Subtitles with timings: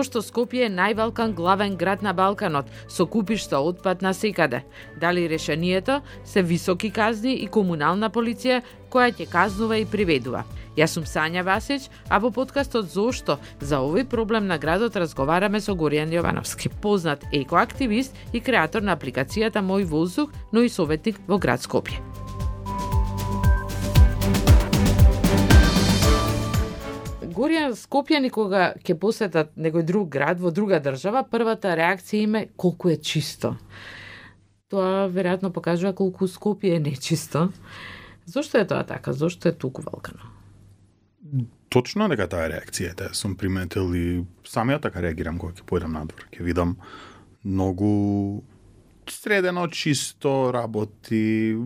[0.00, 4.62] Зошто Скопје е највалкан главен град на Балканот, со купишта отпад на секаде?
[4.96, 10.46] Дали решението се високи казни и комунална полиција која ќе казнува и приведува?
[10.78, 15.76] Јас сум Сања Васич, а во подкастот Зошто за овој проблем на градот разговараме со
[15.76, 21.60] Горијан Јовановски, познат екоактивист и креатор на апликацијата Мој воздух, но и советник во град
[21.60, 22.00] Скопје.
[27.40, 32.42] Горија Скопје никога ќе посетат некој друг град во друга држава, првата реакција им е
[32.52, 33.54] колку е чисто.
[34.68, 37.46] Тоа веројатно покажува колку Скопје е нечисто.
[38.28, 39.14] Зошто е тоа така?
[39.16, 40.28] Зошто е толку валкано?
[41.72, 44.04] Точно дека таа реакција е, сум приметил и
[44.44, 46.28] самиот така реагирам кога ќе појдам надвор.
[46.34, 46.76] Ќе видам
[47.44, 48.44] многу
[49.08, 51.56] средено, чисто работи.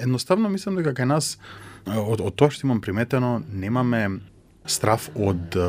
[0.00, 1.36] Едноставно мислам дека кај нас
[1.84, 4.22] од, од тоа што имам приметено немаме
[4.66, 5.68] страв од е,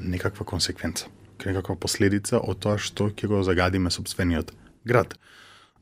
[0.00, 1.06] некаква консеквенца,
[1.46, 4.52] некаква последица од тоа што ќе го загадиме собствениот
[4.84, 5.14] град.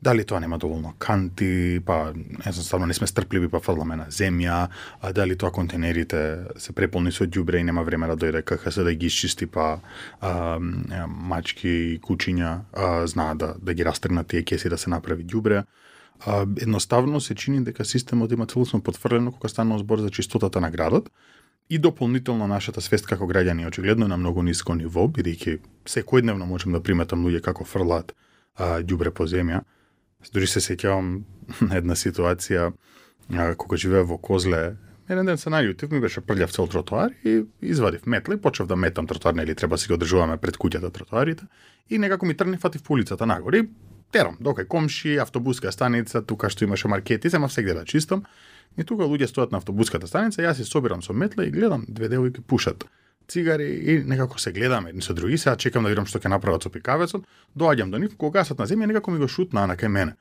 [0.01, 2.13] Дали тоа нема доволно канти, па
[2.45, 4.69] едноставно не сме стрпливи, па фрламе на земја,
[5.01, 8.93] а дали тоа контейнерите се преполни со ѓубре и нема време да дојде КХС да
[8.93, 9.81] ги исчисти, па
[10.21, 10.59] а,
[11.07, 15.65] мачки и кучиња а, знаат да, да ги растргнат тие кеси да се направи ѓубре.
[16.25, 20.71] А, едноставно се чини дека системот има целосно потврлено кога станува збор за чистотата на
[20.71, 21.11] градот
[21.69, 26.81] и дополнително нашата свест како граѓани очигледно на многу ниско ниво, бидејќи секојдневно можам да
[26.81, 28.15] приметам луѓе како фрлаат
[28.57, 29.61] ѓубре по земја.
[30.33, 31.23] Дори се сеќавам
[31.69, 34.75] на една ситуација а, кога живеев во Козле,
[35.09, 38.75] еден ден се најутив, ми беше прљав цел тротоар и извадив метла и почев да
[38.75, 41.45] метам тротоар, нели треба да си го одржуваме пред куќата тротоарите
[41.89, 43.65] и некако ми тргне фатив по улицата нагоре
[44.11, 48.25] терам, докај комши, автобуска станица, тука што имаше маркети, сема всегде да чистам.
[48.79, 52.07] И тука луѓе стојат на автобуската станица, јас се собирам со метла и гледам две
[52.07, 52.87] девојки пушат
[53.29, 55.37] цигари и некако се гледаме едни со други.
[55.37, 57.27] Сега чекам да видам што ќе направат со пикавецот.
[57.57, 60.15] Доаѓам до нив, кога гасат на земја, некако ми го шутнаа на кај мене.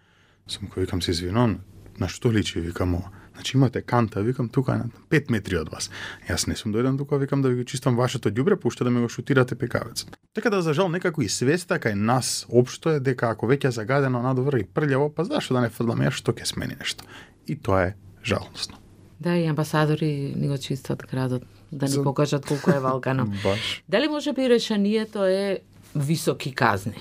[0.46, 1.60] Сум кој викам се извинон,
[1.98, 3.10] на што личи викам ова?
[3.38, 5.90] Значи имате канта, викам тука на 5 метри од вас.
[6.28, 9.00] Јас не сум дојден тука, викам да ви го чистам вашето ѓубре, пуште да ми
[9.00, 10.16] го шутирате пекавецот.
[10.34, 14.22] Така да за жал некако и свеста кај нас општо е дека ако веќе загадено
[14.22, 17.04] надвор и прљаво, па зашто да не фрламе што ќе смени нешто.
[17.46, 18.78] И тоа е жалосно.
[19.20, 21.42] Да, и амбасадори ни го чистат градот,
[21.72, 22.02] да ни За...
[22.02, 23.26] покажат колку е валкано.
[23.42, 23.82] Баш.
[23.88, 25.58] Дали може би решението е
[25.96, 26.94] високи казни?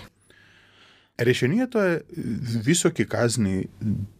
[1.20, 2.02] Решението е
[2.64, 3.66] високи казни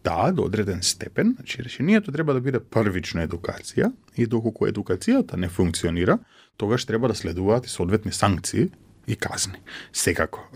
[0.04, 1.34] да, до одреден степен.
[1.36, 6.18] Значи, решението треба да биде првична едукација и доколку едукацијата не функционира,
[6.56, 8.70] тогаш треба да следуваат и соодветни санкции
[9.06, 9.54] и казни.
[9.92, 10.50] Секако.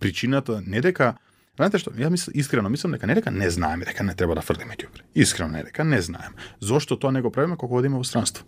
[0.00, 1.14] Причината не дека
[1.58, 4.42] Знаете што, ја мислам, искрено мислам дека не дека не знаеме дека не треба да
[4.42, 5.02] фрлиме ѓубре.
[5.14, 6.36] Искрено не дека не знаем.
[6.60, 8.46] Зошто тоа не го правиме кога одиме во странство?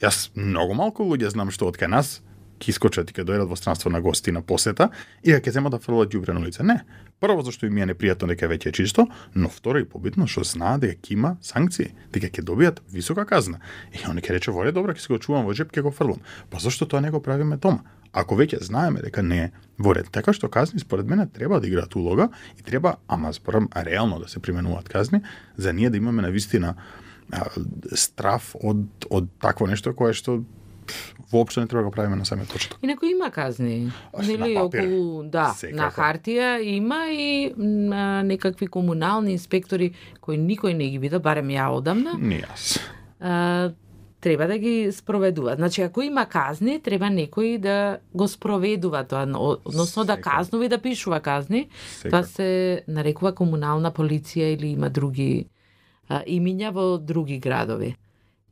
[0.00, 2.22] Јас многу малку луѓе знам што од кај нас
[2.62, 4.90] ќе искочат и ќе дојдат во странство на гости на посета
[5.22, 6.62] и да ќе земат да фрлат ѓубре на улица.
[6.62, 6.78] Не.
[7.20, 10.84] Прво зашто им е непријатно дека веќе е чисто, но второ и побитно што знаат
[10.86, 13.58] дека ќе има санкции, дека ќе добијат висока казна.
[13.92, 16.22] И они ќе рече, "Воле, добро, ќе се го чувам во джеп, ќе го фрлам."
[16.50, 17.82] Па зашто тоа не го правиме дома?
[18.12, 21.66] Ако веќе знаеме дека не е во ред, така што казни според мене треба да
[21.66, 25.22] играат улога и треба, ама спорам реално да се применуваат казни,
[25.56, 26.74] за ние да имаме на вистина
[27.94, 30.42] страф од од такво нешто кое што
[31.32, 32.78] воопшто не треба да го правиме на самиот почеток.
[32.82, 33.92] Инаку има казни.
[34.26, 35.76] Нели околу да, Секако.
[35.76, 41.70] на хартија има и на некакви комунални инспектори кои никој не ги вида, барем ја
[41.72, 42.18] одамна.
[42.18, 42.80] Не јас
[44.22, 45.56] треба да ги спроведува.
[45.56, 49.26] Значи, ако има казни, треба некој да го спроведува тоа,
[49.64, 51.66] односно да казнува и да пишува казни.
[51.98, 52.10] Секако.
[52.10, 52.48] Тоа се
[52.88, 55.48] нарекува комунална полиција или има други
[56.08, 57.96] а, имиња во други градови.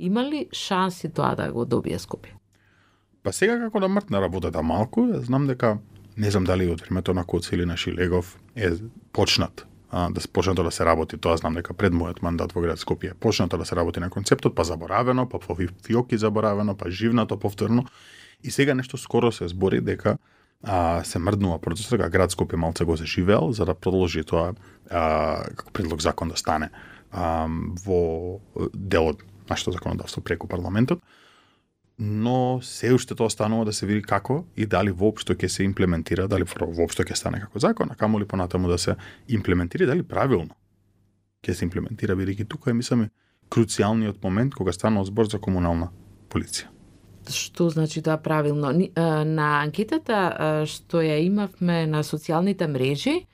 [0.01, 2.33] Има ли шанси тоа да го добие Скопје?
[3.23, 5.79] Па сега како да мртна работата малку, знам дека
[6.17, 8.73] не знам дали од времето на Коци или на Шилегов е
[9.13, 12.81] почнат а, да почнато да се работи, тоа знам дека пред мојот мандат во град
[12.81, 15.57] Скопје почнато да се работи на концептот, па заборавено, па во
[15.87, 17.85] фиоки заборавено, па живнато повторно.
[18.43, 20.17] И сега нешто скоро се збори дека
[20.63, 24.55] а, се мрднува процесот, дека град Скопје малце го заживеал за да продолжи тоа
[24.91, 26.71] а, како предлог закон да стане
[27.11, 27.49] а,
[27.85, 28.41] во
[28.75, 31.03] делот нашето законодавство преку парламентот
[32.01, 36.25] но се уште тоа станува да се види како и дали воопшто ќе се имплементира,
[36.29, 38.97] дали воопшто ќе стане како закон, а камо ли понатаму да се
[39.29, 40.57] имплементира, дали правилно
[41.45, 43.09] ќе се имплементира, бидејќи тука е мислам
[43.53, 45.91] круцијалниот момент кога станува збор за комунална
[46.33, 46.73] полиција.
[47.29, 48.73] Што значи тоа правилно?
[49.29, 53.27] На анкетата што ја имавме на социјалните мрежи,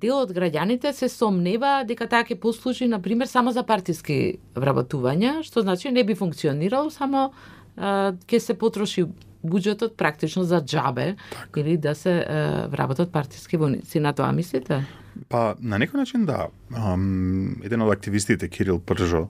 [0.00, 5.40] дел од граѓаните се сомнева дека таа ќе послужи, на пример, само за партиски вработувања,
[5.46, 7.30] што значи не би функционирало, само
[7.76, 9.06] ќе се потроши
[9.46, 11.60] буџетот практично за џабе Така.
[11.60, 14.00] или да се е, вработат партиски војници.
[14.00, 14.82] На тоа мислите?
[15.28, 16.48] Па, на некој начин да.
[16.72, 19.28] Um, еден од активистите, Кирил Пржо,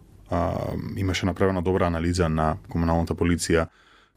[0.97, 3.69] имаше направена добра анализа на комуналната полиција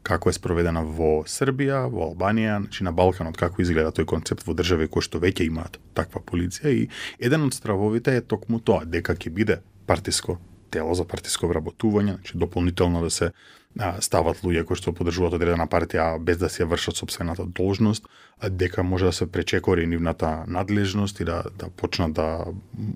[0.02, 4.54] како е спроведена во Србија, во Албанија, значи на Балканот како изгледа тој концепт во
[4.56, 6.86] држави кои што веќе имаат таква полиција и
[7.18, 10.38] еден од стравовите е токму тоа дека ќе биде партиско
[10.70, 13.30] тело за партиско вработување, значи дополнително да се
[13.78, 18.06] а, стават луѓе кои што поддржуваат одредена партија без да се вршат собствената должност,
[18.48, 22.44] дека може да се пречекори нивната надлежност и да да почнат да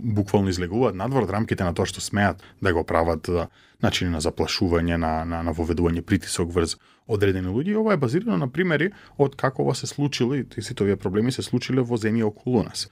[0.05, 3.49] буквално излегуваат надвор од рамките на тоа што смеат да го прават да,
[3.83, 6.77] начини на заплашување, на, на, на воведување притисок врз
[7.09, 7.77] одредени луѓе.
[7.77, 11.43] Ова е базирано на примери од како ова се случило и сите овие проблеми се
[11.43, 12.89] случиле во земји околу нас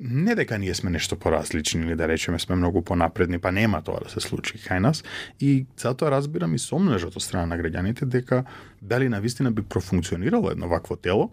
[0.00, 4.04] не дека ние сме нешто поразлични или да речеме сме многу понапредни, па нема тоа
[4.04, 5.04] да се случи кај нас.
[5.40, 8.44] И затоа разбирам и сомнежот од страна на граѓаните дека
[8.82, 11.30] дали на вистина би профункционирало едно вакво тело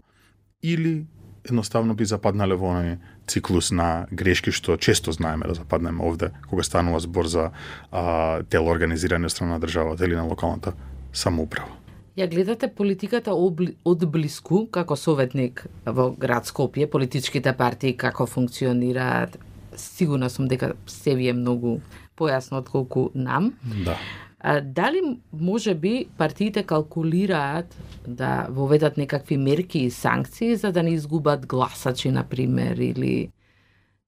[0.64, 1.04] или
[1.44, 2.96] едноставно би западнале во оној
[3.28, 7.50] циклус на грешки што често знаеме да западнеме овде кога станува збор за
[7.92, 10.72] а, тело организиране од страна на државата или на локалната
[11.12, 11.76] самоуправа.
[12.16, 19.36] Ја гледате политиката од блиску како советник во град Скопје, политичките партии како функционираат.
[19.76, 21.80] Сигурна сум дека се ви е многу
[22.16, 23.52] појасно отколку нам.
[23.84, 23.98] Да.
[24.46, 25.00] А, дали
[25.32, 27.76] може би партиите калкулираат
[28.08, 33.32] да воведат некакви мерки и санкции за да не изгубат гласачи, например, или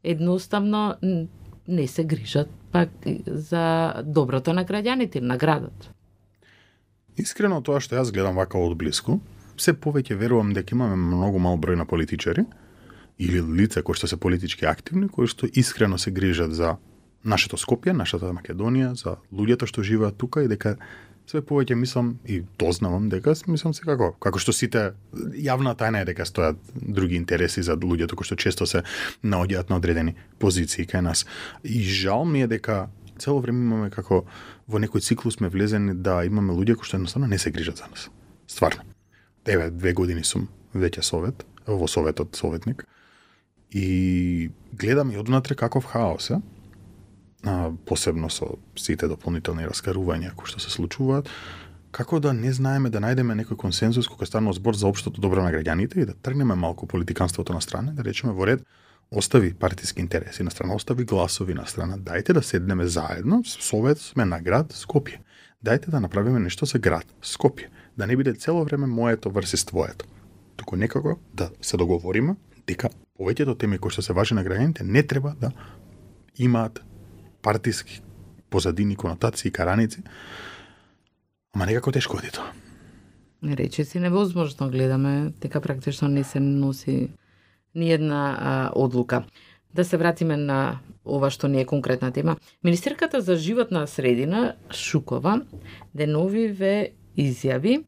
[0.04, 0.94] едноставно
[1.68, 2.88] не се грижат пак
[3.26, 5.90] за доброто на граѓаните или на градот?
[7.16, 9.16] Искрено тоа што јас гледам вака од близко,
[9.56, 12.44] се повеќе верувам дека имаме многу мал број на политичари
[13.18, 16.76] или лица кои што се политички активни, кои што искрено се грижат за
[17.26, 20.76] нашето Скопје, нашата Македонија, за луѓето што живеат тука и дека
[21.26, 24.92] све повеќе мислам и дознавам дека мислам се како како што сите
[25.34, 28.84] јавна тајна е дека стојат други интереси за луѓето кои што често се
[29.24, 31.26] наоѓаат на одредени позиции кај нас.
[31.64, 32.86] И жал ми е дека
[33.18, 34.24] цело време имаме како
[34.68, 37.90] во некој циклус сме влезени да имаме луѓе кои што едноставно не се грижат за
[37.90, 38.10] нас.
[38.46, 38.82] Стварно.
[39.46, 42.86] Еве, две години сум веќе совет, во советот советник.
[43.70, 46.40] И гледам и однатре каков хаос е,
[47.44, 51.28] а, посебно со сите дополнителни раскарувања кои што се случуваат,
[51.90, 55.52] како да не знаеме да најдеме некој консензус кога станува збор за општото добро на
[55.52, 58.64] граѓаните и да тргнеме малку политиканството на страна, да речеме во ред,
[59.10, 61.98] остави партиски интереси на страна, остави гласови на страна.
[61.98, 65.22] Дајте да седнеме заедно, совет сме на град Скопје.
[65.64, 67.68] Дајте да направиме нешто за град Скопје.
[67.96, 70.04] Да не биде цело време моето врсис твоето.
[70.56, 72.36] Туку некако да се договориме
[72.66, 75.52] дека повеќето теми кои што се важни на граѓаните не треба да
[76.36, 76.82] имаат
[77.46, 78.02] партиски
[78.50, 80.02] позадини, конотации, караници.
[81.54, 82.50] Ама некако тешко оди тоа.
[83.44, 87.08] Рече си невозможно, гледаме дека практично не се носи
[87.74, 89.22] ни една а, одлука.
[89.74, 92.36] Да се вратиме на ова што не е конкретна тема.
[92.64, 95.46] Министерката за животна средина Шукова
[95.94, 97.84] деновиве изјави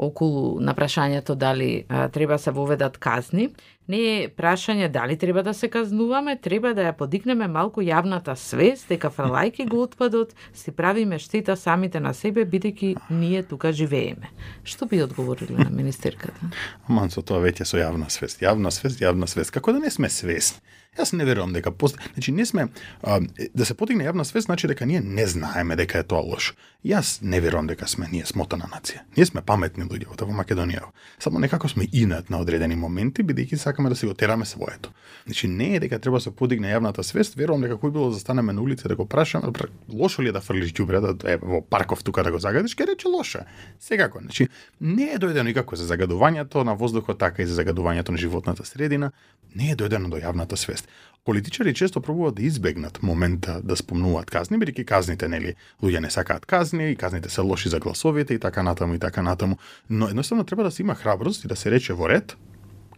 [0.00, 3.50] околу на прашањето дали а, треба се воведат казни,
[3.88, 8.88] не е прашање дали треба да се казнуваме, треба да ја подигнеме малку јавната свест
[8.88, 14.30] дека фрлајки го отпадот, си правиме штета самите на себе бидејќи ние тука живееме.
[14.64, 16.52] Што би одговориле на министерката?
[16.88, 18.42] Аман со тоа веќе со јавна свест.
[18.42, 19.50] Јавна свест, јавна свест.
[19.50, 20.60] Како да не сме свесни?
[20.98, 21.98] Јас не верувам дека пост...
[22.14, 22.66] значи не сме
[23.02, 23.20] а,
[23.54, 26.54] да се потигне јавна свест значи дека ние не знаеме дека е тоа лошо.
[26.84, 29.04] Јас не верувам дека сме ние смотана нација.
[29.16, 30.90] Ние сме паметни луѓе во Македонија.
[31.18, 34.90] Само некако сме инат на одредени моменти бидејќи сакаме да се го тераме своето.
[35.26, 38.18] Значи не е дека треба да се подигне јавната свест, верувам дека кој било да
[38.18, 39.52] застанеме на улица да го прашаме,
[39.92, 42.88] лошо ли е да фрлиш ѓубре да е во парков тука да го загадиш, ќе
[42.90, 43.44] рече лошо.
[43.78, 44.48] Секако, значи
[44.80, 49.12] не е дојдено никако за загадувањето на воздухот, така и за загадувањето на животната средина,
[49.54, 50.79] не е дојдено до јавната свест.
[51.24, 56.46] Политичари често пробуваат да избегнат момента да спомнуваат казни, бидејќи казните нели луѓе не сакаат
[56.46, 59.58] казни и казните се лоши за гласовите и така натаму и така натаму,
[59.90, 62.36] но едноставно треба да се има храброст и да се рече во ред,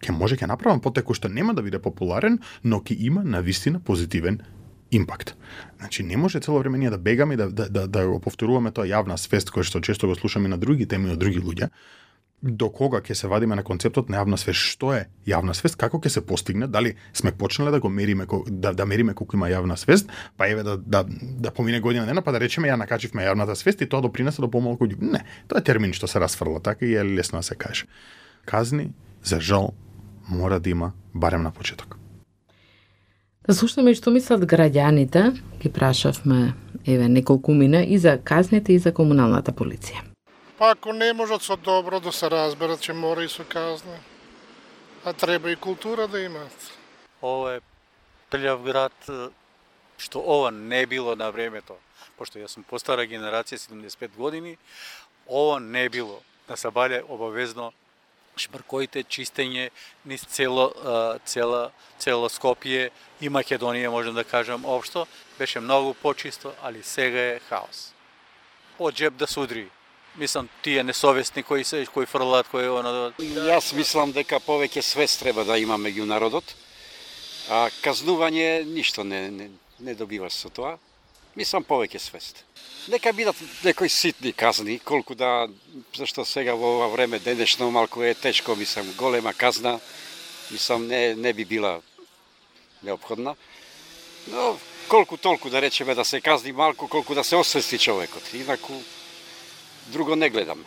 [0.02, 3.80] ќе може ќе направам потеку што нема да биде популарен, но ќе има на вистина
[3.80, 4.38] позитивен
[4.92, 5.34] импакт.
[5.78, 8.70] Значи не може цело време ние да бегаме и да, да, да, да го повторуваме
[8.70, 11.70] тоа јавна свест која што често го слушаме на други теми од други луѓе,
[12.42, 16.00] до кога ќе се вадиме на концептот на јавна свест, што е јавна свест, како
[16.02, 19.76] ќе се постигне, дали сме почнале да го мериме да да мериме колку има јавна
[19.76, 23.54] свест, па еве да да да помине година дена па да речеме ја накачивме јавната
[23.54, 26.94] свест и тоа допринесе до помалку Не, тоа е термин што се расфрла така и
[26.94, 27.86] е лесно да се каже.
[28.44, 28.90] Казни
[29.22, 29.72] за жал
[30.28, 31.98] мора да има барем на почеток.
[33.46, 36.54] Да слушнеме што мислат граѓаните, ги прашавме
[36.86, 40.11] еве неколку мина и за казните и за комуналната полиција.
[40.62, 43.98] Па ако не можат со добро да се разберат, че мора и со казна.
[45.04, 46.54] А треба и култура да имат.
[47.22, 47.60] Ова е
[48.30, 48.94] прљав град,
[49.98, 51.74] што ова не било на времето.
[52.14, 54.54] Пошто јас сум постара генерација, 75 години,
[55.26, 56.22] ова не било.
[56.46, 57.72] Да на Сабале обавезно
[58.38, 59.70] шмркоите, чистење
[60.06, 60.70] низ цело,
[61.26, 62.90] цела, цело Скопје
[63.20, 67.90] и Македонија, можем да кажам општо, беше многу почисто, али сега е хаос.
[68.78, 69.66] Од джеб да судри.
[70.16, 75.20] Мислам, тие несовесни кои се кои фрлаат кои оно да- Јас мислам дека повеќе свест
[75.20, 76.44] треба да има меѓу народот.
[77.48, 79.50] А казнување ништо не, не,
[79.80, 80.78] не добиваш со тоа.
[81.36, 82.44] Мислам повеќе свест.
[82.88, 85.48] Нека бидат некои ситни казни, колку да,
[85.96, 89.80] зашто сега во ова време денешно малку е тешко, мислам, голема казна,
[90.50, 91.80] мислам, не, не би била
[92.82, 93.34] необходна.
[94.28, 98.34] Но, колку толку да речеме да се казни малку, колку да се освести човекот.
[98.34, 98.72] Инаку,
[99.92, 100.64] друго не гледам.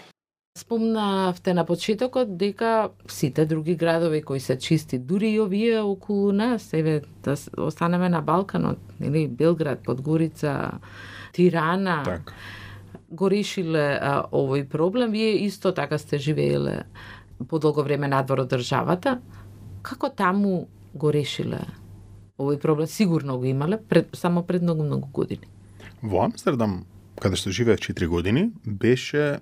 [0.58, 6.74] Спомнавте на почетокот дека сите други градови кои се чисти, дури и овие околу нас,
[6.74, 10.72] еве да останеме на Балканот, или Белград, Подгорица,
[11.34, 12.34] Тирана, Так.
[13.12, 15.12] го решиле а, овој проблем.
[15.12, 16.84] Вие исто така сте живееле
[17.50, 19.20] подолго време надвор од државата.
[19.84, 21.60] Како таму го решиле
[22.40, 22.88] овој проблем?
[22.88, 25.48] Сигурно го имале, пред, само пред многу-многу години.
[26.02, 26.86] Во Амстердам,
[27.22, 29.40] каде што живеев 4 години, беше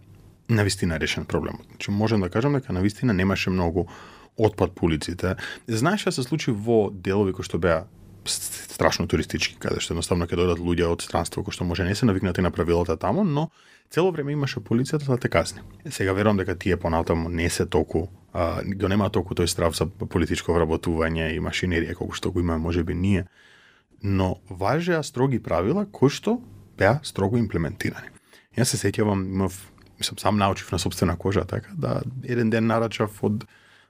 [0.50, 1.65] навистина решен проблемот.
[1.70, 3.86] Значи, можем да кажам дека навистина немаше многу
[4.38, 5.36] отпад по улиците.
[5.68, 7.86] Знаеш што се случи во делови кои што беа
[8.25, 12.06] страшно туристички, каде што едноставно ќе дојдат луѓе од странство кои што може не се
[12.06, 13.50] навикнати на правилата таму, но
[13.89, 15.62] цело време имаше полицијата да те казни.
[15.89, 19.86] Сега верувам дека тие понатаму не се толку а, го нема толку тој страв за
[19.88, 23.27] политичко вработување и машинерија колку што го имаме можеби ние,
[24.01, 26.39] но важеа строги правила кои што
[26.77, 28.10] беа строго имплементирани.
[28.58, 29.58] Јас се сеќавам, имав,
[30.00, 33.46] мислам, сам научив на собствена кожа, така, да еден ден нарачав од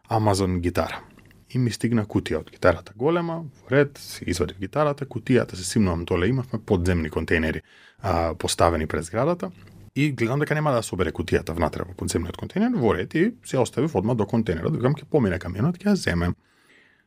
[0.09, 1.01] Амазон гитара.
[1.49, 6.27] И ми стигна кутија од гитарата голема, во ред, извадив гитарата, кутијата се симнувам доле,
[6.27, 7.61] имавме подземни контейнери
[8.01, 9.51] а, поставени пред зградата,
[9.95, 13.59] и гледам дека нема да собере кутијата внатре во подземниот контейнер, во ред и се
[13.61, 16.35] оставив одма до контейнерот, викам ќе помине камионот, ќе ја земем.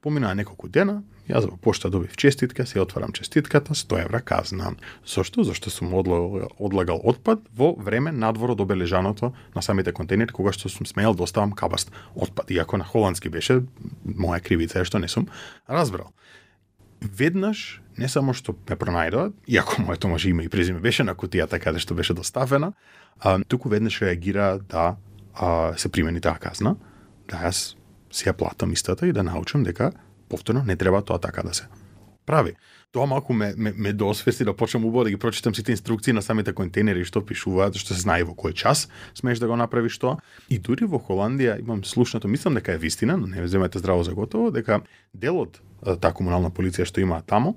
[0.06, 4.68] Поминаа неколку дена, јас во пошта добив честитка, се отварам честитката, 100 евра казна.
[5.02, 5.42] Зошто?
[5.42, 10.70] Зашто сум одлагал, одлагал отпад во време надвор од обележаното на самите контейнери, кога што
[10.70, 12.52] сум смеел да оставам кабаст отпад.
[12.54, 13.64] Иако на холандски беше,
[14.06, 15.26] моја кривица е што не сум
[15.66, 16.12] разбрал.
[17.02, 21.58] Веднаш, не само што ме пронајдоа, иако моето може име и презиме беше на кутијата
[21.58, 22.76] каде што беше доставена,
[23.18, 24.94] а, туку веднаш реагира да
[25.34, 26.76] а, се примени таа казна,
[27.26, 27.74] да јас
[28.10, 29.92] си ја платам истата и да научам дека
[30.28, 31.68] повторно не треба тоа така да се
[32.26, 32.56] прави.
[32.92, 36.22] Тоа малку ме, ме, ме досвести да почнам убаво да ги прочитам сите инструкции на
[36.22, 40.16] самите контейнери што пишуваат, што се знае во кој час смееш да го направиш тоа.
[40.48, 44.14] И дури во Холандија имам слушнато, мислам дека е вистина, но не земете здраво за
[44.14, 44.80] готово, дека
[45.14, 47.56] делот таа комунална полиција што има таму,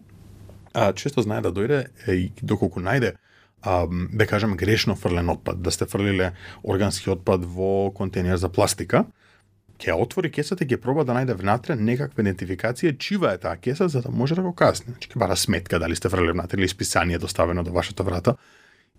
[0.73, 3.15] а, често знае да дојде е, и доколку најде
[3.61, 9.05] а, да кажем грешно фрлен отпад, да сте фрлиле органски отпад во контейнер за пластика,
[9.79, 13.87] ќе отвори кесата и ќе проба да најде внатре некаква идентификација чива е таа кеса
[13.87, 14.93] за да може да го касне.
[14.93, 18.35] Значи ќе бара сметка дали сте фрлили внатре или списание доставено до вашата врата.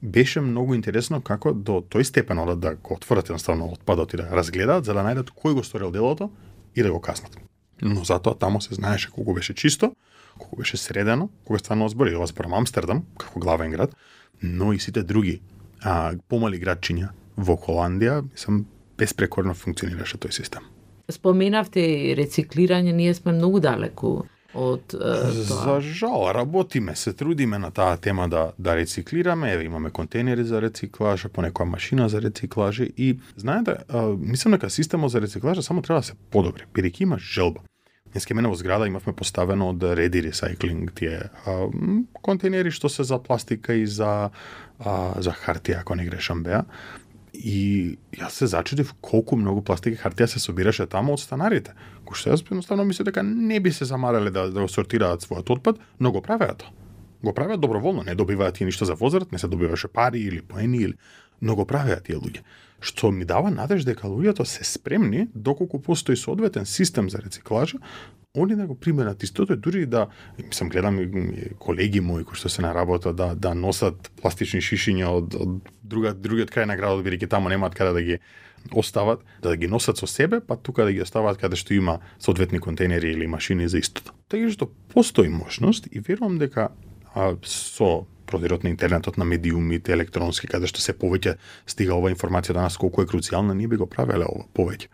[0.03, 4.31] Беше многу интересно како до тој степен одат да го отворат едноставно отпадот и да
[4.33, 6.31] разгледаат за да најдат кој го сторил делото
[6.75, 7.37] и да го каснат.
[7.83, 9.93] Но затоа таму се знаеше колку беше чисто,
[10.39, 13.97] колку беше средено, кога станува збор и ова зборам Амстердам како главен град,
[14.43, 15.41] но и сите други
[15.83, 18.65] а, помали градчиња во Холандија, мислам,
[19.01, 20.70] беспрекорно функционираше тој систем.
[21.11, 24.21] Споменавте и рециклирање, ние сме многу далеку
[24.55, 25.81] од е, За тоа.
[25.81, 31.29] жал, работиме, се трудиме на таа тема да да рециклираме, еве имаме контейнери за рециклажа,
[31.29, 36.07] понекоја машина за рециклажа и знаете, а, мислам дека системот за рециклажа само треба да
[36.07, 37.61] се подобри, бидејќи има желба.
[38.13, 41.71] Днеска мене во зграда имавме поставено од Ready Recycling тие а,
[42.23, 44.31] контейнери што се за пластика и за
[44.81, 46.65] а, за хартија, ако не грешам беа.
[47.41, 51.73] И јас се зачудив колку многу пластика и хартија се собираше таму од станарите,
[52.05, 55.57] кој што јас едноставно мислев дека не би се замарале да, да го сортираат својот
[55.57, 56.75] отпад, но го правеа тоа.
[57.25, 60.79] Го правеа доброволно, не добиваат тие ништо за возраст, не се добиваше пари или поени
[60.79, 60.95] или
[61.41, 62.45] но го правеа тие луѓе.
[62.81, 67.79] Што ми дава надеж дека луѓето се спремни доколку постои соодветен систем за рециклажа,
[68.37, 70.07] они да го применат истото, дури и да,
[70.39, 70.99] мислам, гледам
[71.59, 76.15] колеги мои кои што се на работа да, да носат пластични шишиња од, од друга,
[76.15, 78.19] другиот крај на градот, бидејќи таму немаат каде да ги
[78.77, 82.61] остават, да ги носат со себе, па тука да ги остават каде што има соодветни
[82.61, 84.15] контейнери или машини за истото.
[84.29, 86.71] Така што постои можност и верувам дека
[87.15, 92.55] а, со продирот на интернетот, на медиумите, електронски, каде што се повеќе стига ова информација
[92.55, 94.87] данас колку е круцијална, ние би го правеле ова повеќе.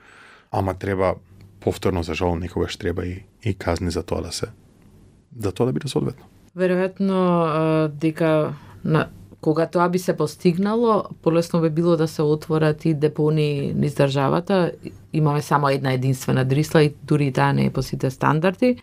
[0.51, 1.17] Ама треба
[1.61, 4.53] повторно за жал некогаш треба и, и казни за тоа да се
[5.39, 6.25] за тоа да биде соодветно.
[6.57, 9.09] Веројатно дека на
[9.47, 14.73] кога тоа би се постигнало, полесно би било да се отворат и депони низ државата.
[15.13, 18.77] Имаме само една единствена дрисла и дури и таа не е по сите стандарди.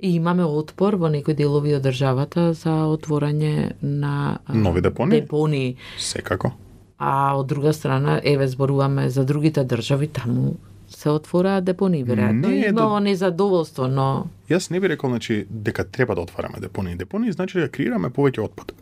[0.00, 5.10] И имаме отпор во некои делови од државата за отворање на Нови депони?
[5.12, 5.76] депони.
[6.00, 6.52] Секако.
[6.98, 10.54] А од друга страна, еве зборуваме за другите држави, таму
[10.88, 12.46] се отвораат депони, веројатно.
[12.48, 16.96] Не Имало до- незадоволство, но Јас не би рекол значи дека треба да отвараме депонии.
[16.96, 18.72] Депонии значи да креираме повеќе отпад.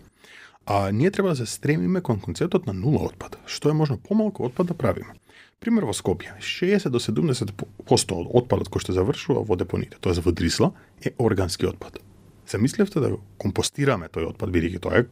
[0.66, 4.42] А ние треба да се стремиме кон концептот на нула отпад, што е можно помалку
[4.44, 5.14] отпад да правиме.
[5.62, 7.52] Пример во Скопје, 60 до 70
[7.86, 12.02] посто од отпадот кој што завршува во депоните, тоа во Дрисла, е органски отпад.
[12.50, 15.06] Замислевте да компостираме тој отпад, бидејќи тоа е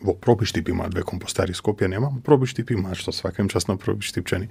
[0.00, 4.48] во Пробиштип имаат две компостари, Скопје нема, Пробиштип имаат, што свака им част на Пробиштипчани.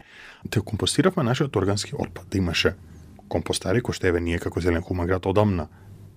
[0.50, 2.76] Те компостиравме нашиот органски отпад, да имаше
[3.28, 5.68] компостари кои што еве ние како Зелен хуман град одамна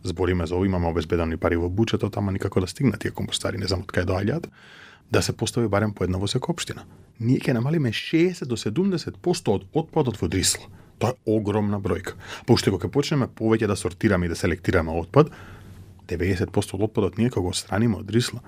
[0.02, 3.66] збориме за овие, имаме обезбедени пари во буџетот, ама никако да стигнат тие компостари, не
[3.66, 4.48] знам од кај доаѓаат,
[5.10, 6.84] да се постави барем по една во секоја општина.
[7.20, 10.68] Ние ќе намалиме 60 до 70% од отпадот во Дрисл.
[10.98, 12.14] Тоа е огромна бројка.
[12.46, 15.30] Па уште кога почнеме повеќе да сортираме и да селектираме отпад,
[16.08, 18.42] 90% од отпадот ние кога го отстраниме од Дрисла,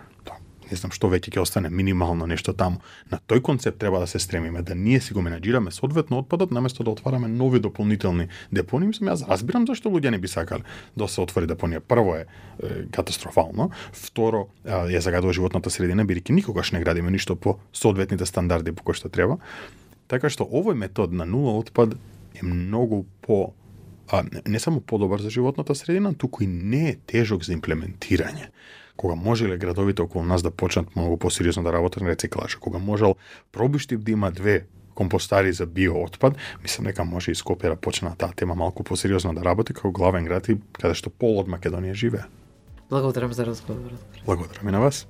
[0.71, 2.81] не знам што веќе ќе остане минимално нешто таму.
[3.11, 6.85] На тој концепт треба да се стремиме, да ние си го менаџираме соодветно отпадот наместо
[6.85, 8.89] да отвараме нови дополнителни депонии.
[8.89, 10.62] Мислам, јас разбирам зашто луѓе не би сакале
[10.97, 11.81] да се отвори депонија.
[11.81, 12.27] Прво е,
[12.62, 18.27] е катастрофално, второ е ја загадува животната средина бидејќи никогаш не градиме ништо по соодветните
[18.27, 19.39] стандарди по кои што треба.
[20.09, 21.95] Така што овој метод на нула отпад
[22.35, 23.53] е многу по
[24.11, 28.50] а, не- не само подобар за животната средина, туку и не е тежок за имплементирање.
[29.00, 33.16] Кога можеле градовите околу нас да почнат многу посериозно да работат на рециклажа, кога можел
[33.52, 38.17] Пробиштип да има две компостари за биоотпад, мислам дека може и Скопје да почне на
[38.17, 41.95] таа тема малку посериозно да работи како главен град и каде што пол од Македонија
[41.97, 42.28] живее.
[42.91, 44.21] благодарам за разговорот.
[44.26, 45.08] Благодарам и на вас.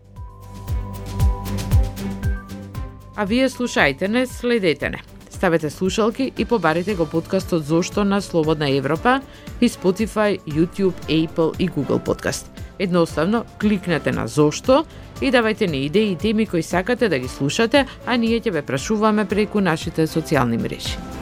[3.16, 5.03] А вие слушајте не, следете не.
[5.31, 9.20] Ставете слушалки и побарите го подкастот Зошто на Слободна Европа
[9.61, 12.69] и Spotify, YouTube, Apple и Google Podcast.
[12.81, 14.85] Едноставно, кликнете на Зошто
[15.21, 18.62] и давајте ни идеи и теми кои сакате да ги слушате, а ние ќе ве
[18.64, 21.19] прашуваме преку нашите социјални мрежи.